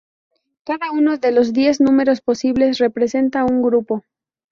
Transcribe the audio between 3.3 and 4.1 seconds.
un grupo.